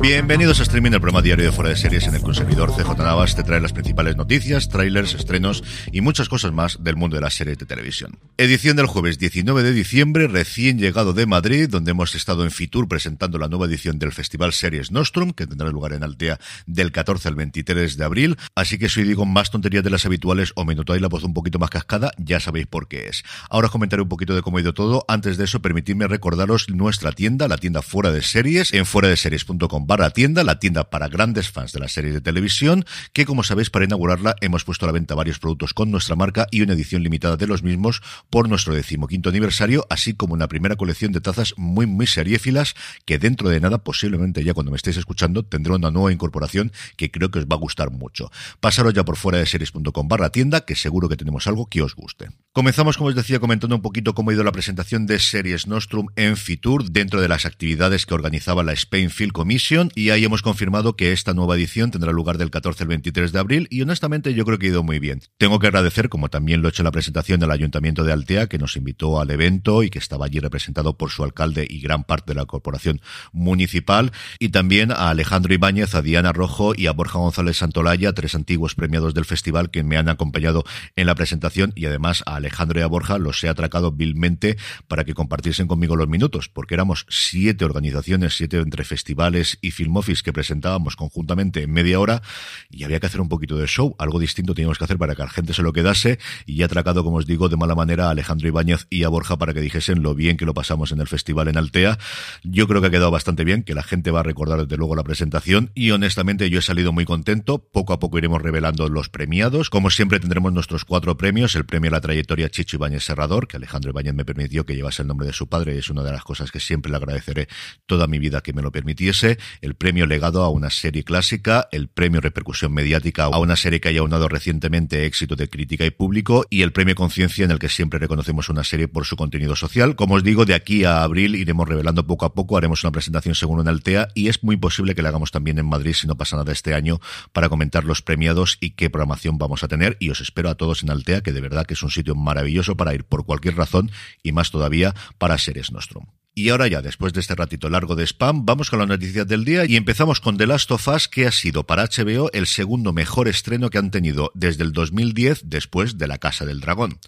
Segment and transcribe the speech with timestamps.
[0.00, 3.34] Bienvenidos a Streaming, el programa diario de Fuera de Series en el consumidor CJ Navas
[3.34, 7.34] te trae las principales noticias, trailers, estrenos y muchas cosas más del mundo de las
[7.34, 8.16] series de televisión.
[8.36, 12.86] Edición del jueves 19 de diciembre, recién llegado de Madrid, donde hemos estado en Fitur
[12.86, 17.26] presentando la nueva edición del Festival Series Nostrum, que tendrá lugar en Altea del 14
[17.26, 18.36] al 23 de abril.
[18.54, 21.34] Así que si digo más tonterías de las habituales o me notáis la voz un
[21.34, 23.24] poquito más cascada, ya sabéis por qué es.
[23.50, 25.04] Ahora os comentaré un poquito de cómo ha ido todo.
[25.08, 29.16] Antes de eso, permitidme recordaros nuestra tienda, la tienda Fuera de Series, en fuera de
[29.16, 32.84] series.com barra tienda, la tienda para grandes fans de la serie de televisión,
[33.14, 36.46] que como sabéis para inaugurarla hemos puesto a la venta varios productos con nuestra marca
[36.50, 40.76] y una edición limitada de los mismos por nuestro decimoquinto aniversario, así como una primera
[40.76, 42.74] colección de tazas muy muy seriéfilas
[43.06, 47.10] que dentro de nada, posiblemente ya cuando me estéis escuchando, tendrá una nueva incorporación que
[47.10, 48.30] creo que os va a gustar mucho.
[48.60, 51.94] Pasaros ya por fuera de series.com barra tienda, que seguro que tenemos algo que os
[51.94, 52.28] guste.
[52.52, 56.08] Comenzamos, como os decía, comentando un poquito cómo ha ido la presentación de Series Nostrum
[56.16, 60.42] en Fitur dentro de las actividades que organizaba la Spain Film Commission y ahí hemos
[60.42, 64.34] confirmado que esta nueva edición tendrá lugar del 14 al 23 de abril y honestamente
[64.34, 65.20] yo creo que ha ido muy bien.
[65.36, 68.48] Tengo que agradecer, como también lo he hecho en la presentación del Ayuntamiento de Altea,
[68.48, 72.04] que nos invitó al evento y que estaba allí representado por su alcalde y gran
[72.04, 73.00] parte de la corporación
[73.32, 78.34] municipal, y también a Alejandro Ibáñez, a Diana Rojo y a Borja González Santolaya, tres
[78.34, 80.64] antiguos premiados del festival que me han acompañado
[80.96, 84.56] en la presentación y además a Alejandro y a Borja los he atracado vilmente
[84.88, 89.96] para que compartiesen conmigo los minutos, porque éramos siete organizaciones, siete entre festivales y film
[89.96, 92.22] office que presentábamos conjuntamente en media hora
[92.70, 95.22] y había que hacer un poquito de show, algo distinto teníamos que hacer para que
[95.22, 98.10] la gente se lo quedase y he atracado, como os digo, de mala manera a
[98.10, 101.08] Alejandro Ibáñez y a Borja para que dijesen lo bien que lo pasamos en el
[101.08, 101.98] festival en Altea.
[102.44, 104.94] Yo creo que ha quedado bastante bien, que la gente va a recordar desde luego
[104.94, 107.58] la presentación y honestamente yo he salido muy contento.
[107.58, 109.70] Poco a poco iremos revelando los premiados.
[109.70, 113.56] Como siempre tendremos nuestros cuatro premios, el premio a la trayectoria Chicho Ibáñez Serrador, que
[113.56, 116.12] Alejandro Ibáñez me permitió que llevase el nombre de su padre y es una de
[116.12, 117.48] las cosas que siempre le agradeceré
[117.86, 119.38] toda mi vida que me lo permitiese.
[119.60, 123.88] El premio legado a una serie clásica, el premio repercusión mediática a una serie que
[123.88, 127.68] haya unado recientemente éxito de crítica y público y el premio conciencia en el que
[127.68, 129.96] siempre reconocemos una serie por su contenido social.
[129.96, 133.34] Como os digo, de aquí a abril iremos revelando poco a poco, haremos una presentación
[133.34, 136.16] según en Altea y es muy posible que la hagamos también en Madrid si no
[136.16, 137.00] pasa nada este año
[137.32, 140.82] para comentar los premiados y qué programación vamos a tener y os espero a todos
[140.82, 143.90] en Altea que de verdad que es un sitio maravilloso para ir por cualquier razón
[144.22, 146.17] y más todavía para Seres Nostrum.
[146.38, 149.44] Y ahora ya, después de este ratito largo de spam, vamos con las noticias del
[149.44, 152.92] día y empezamos con The Last of Us, que ha sido para HBO el segundo
[152.92, 157.00] mejor estreno que han tenido desde el 2010 después de La Casa del Dragón.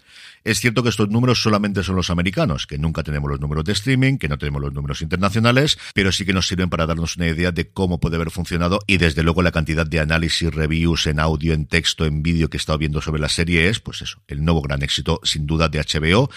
[0.43, 3.71] Es cierto que estos números solamente son los americanos, que nunca tenemos los números de
[3.71, 7.27] streaming, que no tenemos los números internacionales, pero sí que nos sirven para darnos una
[7.27, 11.21] idea de cómo puede haber funcionado y desde luego la cantidad de análisis, reviews en
[11.21, 14.21] audio, en texto, en vídeo que he estado viendo sobre la serie es, pues eso,
[14.27, 16.29] el nuevo gran éxito sin duda de HBO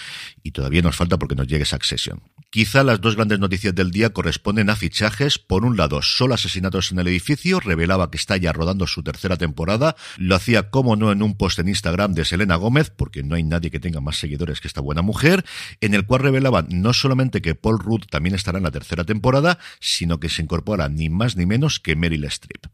[0.43, 2.21] y todavía nos falta porque nos llegue Succession.
[2.51, 5.39] Quizá las dos grandes noticias del día corresponden a fichajes.
[5.39, 9.37] Por un lado, solo asesinatos en el edificio, revelaba que está ya rodando su tercera
[9.37, 9.95] temporada.
[10.17, 13.43] Lo hacía como no en un post en Instagram de Selena Gómez, porque no hay
[13.43, 15.43] nadie que tenga más seguidores que esta buena mujer,
[15.81, 19.59] en el cual revelaban no solamente que Paul Rudd también estará en la tercera temporada,
[19.79, 22.67] sino que se incorpora ni más ni menos que Meryl Streep.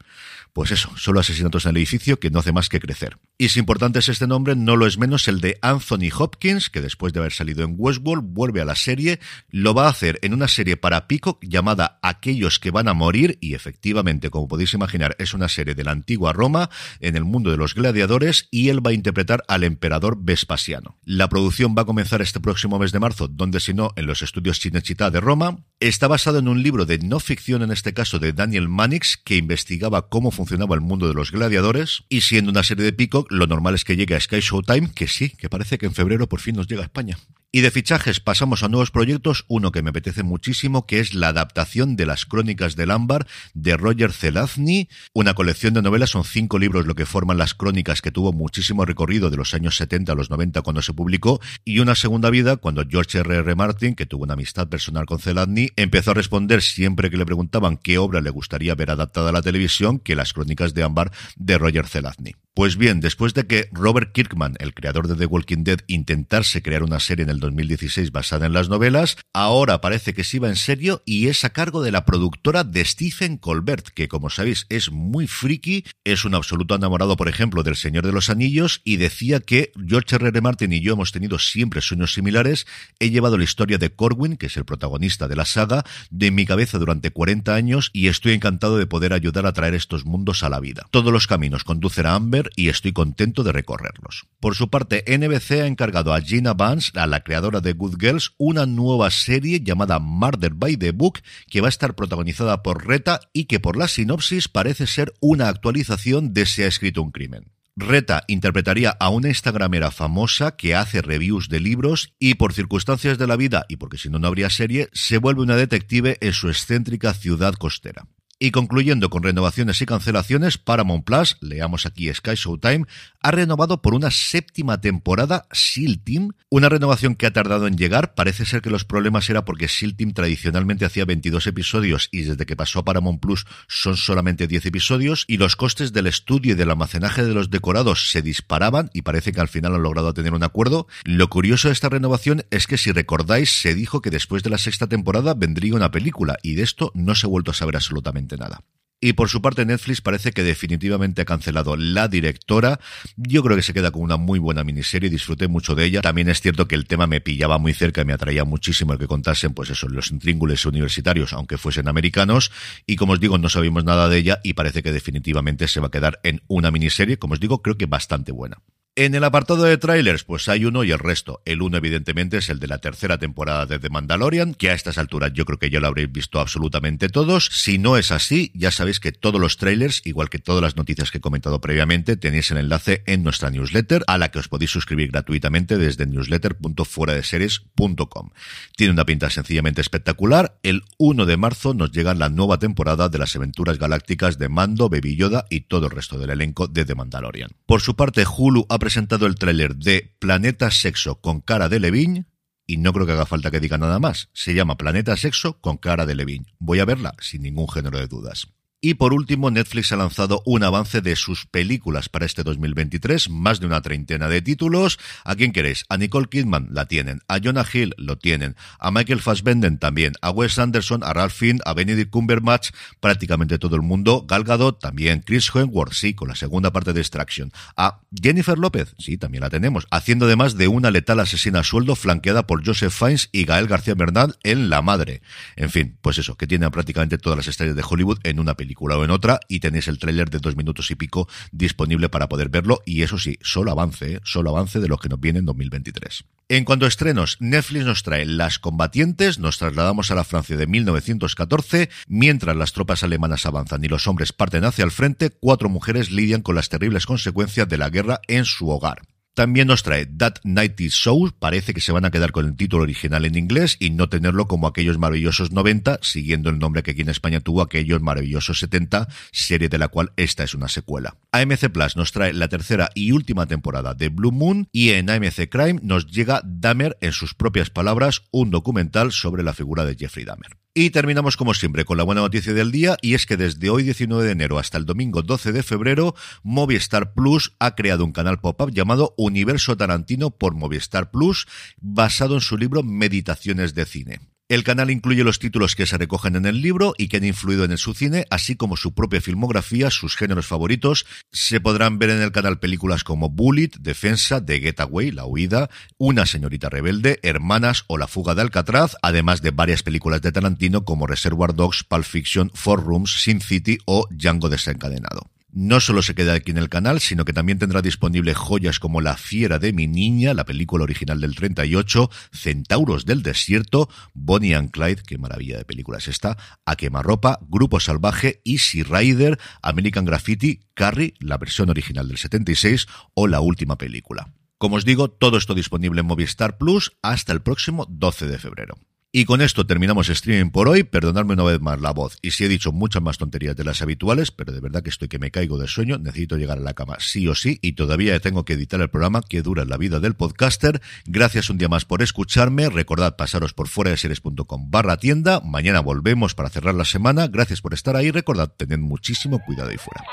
[0.53, 3.17] Pues eso, solo asesinatos en el edificio que no hace más que crecer.
[3.41, 6.79] Y si importante es este nombre, no lo es menos el de Anthony Hopkins, que
[6.79, 9.19] después de haber salido en Westworld vuelve a la serie,
[9.49, 13.39] lo va a hacer en una serie para Peacock llamada Aquellos que van a morir
[13.41, 16.69] y efectivamente, como podéis imaginar, es una serie de la antigua Roma
[16.99, 20.99] en el mundo de los gladiadores y él va a interpretar al emperador Vespasiano.
[21.03, 24.21] La producción va a comenzar este próximo mes de marzo, donde si no, en los
[24.21, 25.65] estudios Cinecittà de Roma.
[25.79, 29.37] Está basado en un libro de no ficción, en este caso de Daniel Mannix, que
[29.37, 33.47] investigaba cómo funcionaba el mundo de los gladiadores y siendo una serie de Peacock, lo
[33.47, 36.41] normal es que llegue a Sky Showtime, que sí, que parece que en febrero por
[36.41, 37.17] fin nos llega a España.
[37.53, 41.29] Y de fichajes pasamos a nuevos proyectos, uno que me apetece muchísimo, que es la
[41.29, 46.59] adaptación de las Crónicas del Ámbar de Roger Zelazny, una colección de novelas, son cinco
[46.59, 50.15] libros lo que forman las crónicas que tuvo muchísimo recorrido de los años 70 a
[50.15, 53.35] los 90 cuando se publicó, y una segunda vida cuando George R.
[53.35, 53.55] R.
[53.55, 57.75] Martin, que tuvo una amistad personal con Zelazny, empezó a responder siempre que le preguntaban
[57.75, 61.57] qué obra le gustaría ver adaptada a la televisión que las Crónicas de Ámbar de
[61.57, 62.33] Roger Zelazny.
[62.53, 66.83] Pues bien, después de que Robert Kirkman, el creador de The Walking Dead, intentase crear
[66.83, 70.57] una serie en el 2016 basada en las novelas, ahora parece que se iba en
[70.57, 74.91] serio y es a cargo de la productora de Stephen Colbert, que como sabéis es
[74.91, 79.39] muy friki, es un absoluto enamorado, por ejemplo, del Señor de los Anillos y decía
[79.39, 80.27] que George R.
[80.27, 80.41] R.
[80.41, 82.67] Martin y yo hemos tenido siempre sueños similares.
[82.99, 86.45] He llevado la historia de Corwin, que es el protagonista de la saga, de mi
[86.45, 90.49] cabeza durante 40 años y estoy encantado de poder ayudar a traer estos mundos a
[90.49, 90.85] la vida.
[90.91, 94.27] Todos los caminos conducen a Amber y estoy contento de recorrerlos.
[94.39, 98.33] Por su parte, NBC ha encargado a Gina Vance, a la creadora de Good Girls,
[98.37, 103.19] una nueva serie llamada Murder by the Book, que va a estar protagonizada por Reta
[103.33, 107.51] y que por la sinopsis parece ser una actualización de Se ha escrito un crimen.
[107.77, 113.27] Reta interpretaría a una instagramera famosa que hace reviews de libros y por circunstancias de
[113.27, 116.49] la vida y porque si no no habría serie, se vuelve una detective en su
[116.49, 118.07] excéntrica ciudad costera.
[118.43, 122.87] Y concluyendo con renovaciones y cancelaciones, Paramount Plus, leamos aquí Sky Showtime,
[123.21, 128.15] ha renovado por una séptima temporada SEAL Team, una renovación que ha tardado en llegar.
[128.15, 132.47] Parece ser que los problemas era porque SEAL Team tradicionalmente hacía 22 episodios y desde
[132.47, 136.55] que pasó a Paramount Plus son solamente 10 episodios y los costes del estudio y
[136.55, 140.33] del almacenaje de los decorados se disparaban y parece que al final han logrado tener
[140.33, 140.87] un acuerdo.
[141.03, 144.57] Lo curioso de esta renovación es que si recordáis se dijo que después de la
[144.57, 148.30] sexta temporada vendría una película y de esto no se ha vuelto a saber absolutamente
[148.37, 148.63] nada.
[149.03, 152.79] Y por su parte Netflix parece que definitivamente ha cancelado La directora.
[153.17, 156.01] Yo creo que se queda con una muy buena miniserie, disfruté mucho de ella.
[156.01, 158.99] También es cierto que el tema me pillaba muy cerca y me atraía muchísimo el
[158.99, 162.51] que contasen, pues eso, los intríngules universitarios, aunque fuesen americanos.
[162.85, 165.87] Y como os digo, no sabíamos nada de ella y parece que definitivamente se va
[165.87, 168.61] a quedar en una miniserie, como os digo, creo que bastante buena.
[168.93, 171.41] En el apartado de trailers, pues hay uno y el resto.
[171.45, 174.97] El uno, evidentemente, es el de la tercera temporada de The Mandalorian, que a estas
[174.97, 177.45] alturas yo creo que ya lo habréis visto absolutamente todos.
[177.53, 181.09] Si no es así, ya sabéis que todos los trailers, igual que todas las noticias
[181.09, 184.71] que he comentado previamente, tenéis el enlace en nuestra newsletter, a la que os podéis
[184.71, 188.29] suscribir gratuitamente desde newsletter.fueradeseries.com.
[188.75, 190.59] Tiene una pinta sencillamente espectacular.
[190.63, 194.89] El 1 de marzo nos llega la nueva temporada de las aventuras galácticas de Mando,
[194.89, 197.51] Baby Yoda y todo el resto del elenco de The Mandalorian.
[197.71, 202.25] Por su parte, Hulu ha presentado el tráiler de Planeta Sexo con cara de Levine
[202.67, 204.27] y no creo que haga falta que diga nada más.
[204.33, 206.47] Se llama Planeta Sexo con cara de Levine.
[206.59, 208.49] Voy a verla sin ningún género de dudas.
[208.83, 213.59] Y por último, Netflix ha lanzado un avance de sus películas para este 2023, más
[213.59, 214.97] de una treintena de títulos.
[215.23, 215.85] ¿A quién queréis?
[215.87, 220.31] A Nicole Kidman la tienen, a Jonah Hill lo tienen, a Michael Fassbender también, a
[220.31, 225.21] Wes Anderson, a Ralph Finn, a Benedict Cumberbatch, prácticamente todo el mundo, Gal Gadot también,
[225.21, 229.51] Chris Hemsworth, sí, con la segunda parte de Extraction, a Jennifer López, sí, también la
[229.51, 233.67] tenemos, haciendo además de una letal asesina a sueldo flanqueada por Joseph Fiennes y Gael
[233.67, 235.21] García Bernal en La Madre.
[235.55, 238.70] En fin, pues eso, que tiene prácticamente todas las estrellas de Hollywood en una película
[238.79, 242.49] o en otra y tenéis el tráiler de dos minutos y pico disponible para poder
[242.49, 244.19] verlo y eso sí, solo avance, ¿eh?
[244.23, 246.25] solo avance de lo que nos viene en 2023.
[246.49, 250.67] En cuanto a estrenos, Netflix nos trae Las combatientes, nos trasladamos a la Francia de
[250.67, 256.11] 1914, mientras las tropas alemanas avanzan y los hombres parten hacia el frente, cuatro mujeres
[256.11, 259.01] lidian con las terribles consecuencias de la guerra en su hogar.
[259.33, 262.83] También nos trae That Nighty Show, parece que se van a quedar con el título
[262.83, 267.01] original en inglés y no tenerlo como aquellos maravillosos 90, siguiendo el nombre que aquí
[267.01, 271.15] en España tuvo aquellos maravillosos 70, serie de la cual esta es una secuela.
[271.31, 275.47] AMC Plus nos trae la tercera y última temporada de Blue Moon y en AMC
[275.49, 280.25] Crime nos llega Dahmer en sus propias palabras, un documental sobre la figura de Jeffrey
[280.25, 280.60] Dahmer.
[280.73, 283.83] Y terminamos como siempre con la buena noticia del día y es que desde hoy
[283.83, 288.39] 19 de enero hasta el domingo 12 de febrero, Movistar Plus ha creado un canal
[288.39, 291.45] pop-up llamado Universo Tarantino por Movistar Plus,
[291.81, 294.30] basado en su libro Meditaciones de Cine.
[294.51, 297.63] El canal incluye los títulos que se recogen en el libro y que han influido
[297.63, 301.05] en su cine, así como su propia filmografía, sus géneros favoritos.
[301.31, 306.25] Se podrán ver en el canal películas como Bullet, Defensa, The Getaway, La Huida, Una
[306.25, 311.07] señorita rebelde, Hermanas o La fuga de Alcatraz, además de varias películas de Tarantino como
[311.07, 315.31] Reservoir Dogs, Pulp Fiction, Four Rooms, Sin City o Django desencadenado.
[315.53, 319.01] No solo se queda aquí en el canal, sino que también tendrá disponible joyas como
[319.01, 324.71] La fiera de mi niña, la película original del 38, Centauros del desierto, Bonnie and
[324.71, 331.15] Clyde, qué maravilla de películas está, A quemarropa, Grupo salvaje, Easy Rider, American Graffiti, Carrie,
[331.19, 334.33] la versión original del 76 o la última película.
[334.57, 338.75] Como os digo, todo esto disponible en Movistar Plus hasta el próximo 12 de febrero.
[339.13, 340.83] Y con esto terminamos streaming por hoy.
[340.83, 342.17] Perdonadme una vez más la voz.
[342.21, 345.09] Y si he dicho muchas más tonterías de las habituales, pero de verdad que estoy
[345.09, 345.97] que me caigo de sueño.
[345.97, 347.59] Necesito llegar a la cama sí o sí.
[347.61, 350.81] Y todavía tengo que editar el programa que dura la vida del podcaster.
[351.05, 352.69] Gracias un día más por escucharme.
[352.69, 355.41] Recordad pasaros por fuera de series.com barra tienda.
[355.41, 357.27] Mañana volvemos para cerrar la semana.
[357.27, 358.11] Gracias por estar ahí.
[358.11, 360.05] Recordad, tened muchísimo cuidado ahí fuera.